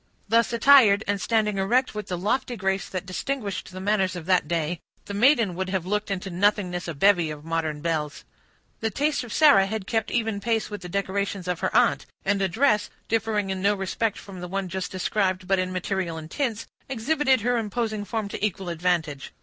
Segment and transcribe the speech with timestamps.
[0.27, 4.47] Thus attired, and standing erect with the lofty grace that distinguished the manners of that
[4.47, 8.23] day, the maiden would have looked into nothingness a bevy of modern belles.
[8.79, 12.41] The taste of Sarah had kept even pace with the decorations of her aunt; and
[12.41, 16.31] a dress, differing in no respect from the one just described, but in material and
[16.31, 19.31] tints, exhibited her imposing form to equal advantage.